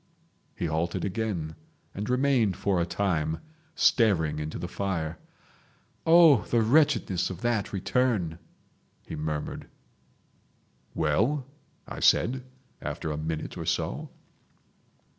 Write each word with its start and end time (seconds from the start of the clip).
He 0.55 0.65
halted 0.65 1.05
again, 1.05 1.55
and 1.93 2.09
remained 2.09 2.57
for 2.57 2.81
a 2.81 2.87
time, 2.87 3.39
staring 3.75 4.39
into 4.39 4.57
the 4.57 4.67
fire. 4.67 5.19
"Oh! 6.07 6.41
the 6.45 6.63
wretchedness 6.63 7.29
of 7.29 7.41
that 7.41 7.71
return!" 7.71 8.39
he 9.05 9.15
murmured. 9.15 9.69
"Well?" 10.95 11.45
I 11.87 11.99
said 11.99 12.43
after 12.81 13.11
a 13.11 13.15
minute 13.17 13.55
or 13.59 13.65
so. 13.67 14.09